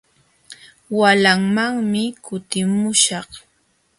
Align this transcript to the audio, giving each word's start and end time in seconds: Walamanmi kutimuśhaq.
Walamanmi 0.97 2.03
kutimuśhaq. 2.25 3.31